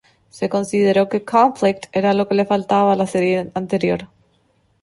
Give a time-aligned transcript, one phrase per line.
[0.31, 4.09] Se consideró que "Conflict" era lo que le faltaba la serie anterior.